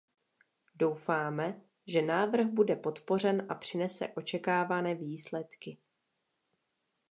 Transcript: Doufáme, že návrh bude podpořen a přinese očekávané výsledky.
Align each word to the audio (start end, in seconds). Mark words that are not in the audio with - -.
Doufáme, 0.75 1.61
že 1.87 2.01
návrh 2.01 2.45
bude 2.47 2.75
podpořen 2.75 3.45
a 3.49 3.55
přinese 3.55 4.07
očekávané 4.07 4.95
výsledky. 4.95 5.77